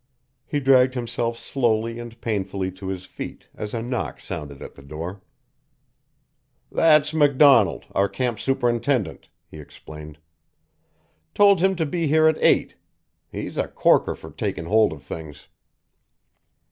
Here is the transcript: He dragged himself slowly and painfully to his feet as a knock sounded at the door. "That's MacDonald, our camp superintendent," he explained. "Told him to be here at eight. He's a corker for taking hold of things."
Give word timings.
He 0.47 0.59
dragged 0.59 0.95
himself 0.95 1.37
slowly 1.37 1.99
and 1.99 2.19
painfully 2.21 2.71
to 2.71 2.87
his 2.87 3.05
feet 3.05 3.47
as 3.53 3.75
a 3.75 3.83
knock 3.83 4.19
sounded 4.19 4.59
at 4.63 4.73
the 4.73 4.81
door. 4.81 5.21
"That's 6.71 7.13
MacDonald, 7.13 7.85
our 7.91 8.09
camp 8.09 8.39
superintendent," 8.39 9.29
he 9.47 9.59
explained. 9.59 10.17
"Told 11.35 11.59
him 11.59 11.75
to 11.75 11.85
be 11.85 12.07
here 12.07 12.27
at 12.27 12.39
eight. 12.41 12.73
He's 13.31 13.59
a 13.59 13.67
corker 13.67 14.15
for 14.15 14.31
taking 14.31 14.65
hold 14.65 14.91
of 14.91 15.03
things." 15.03 15.49